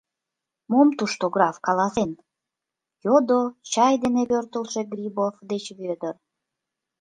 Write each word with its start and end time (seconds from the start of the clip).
—Мом 0.71 0.87
тушто 0.97 1.25
граф 1.35 1.57
каласен?— 1.67 2.11
йодо 3.05 3.39
чай 3.71 3.93
дене 4.03 4.23
пӧртылшӧ 4.29 4.81
Грибов 4.91 5.35
деч 5.49 5.65
Вӧдыр. 5.79 6.15